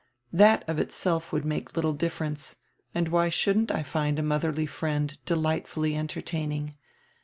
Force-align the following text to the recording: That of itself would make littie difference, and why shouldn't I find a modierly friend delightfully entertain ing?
That 0.33 0.67
of 0.67 0.79
itself 0.79 1.31
would 1.31 1.45
make 1.45 1.73
littie 1.73 1.95
difference, 1.95 2.55
and 2.95 3.07
why 3.09 3.29
shouldn't 3.29 3.69
I 3.69 3.83
find 3.83 4.17
a 4.17 4.23
modierly 4.23 4.67
friend 4.67 5.15
delightfully 5.25 5.95
entertain 5.95 6.51
ing? 6.51 6.75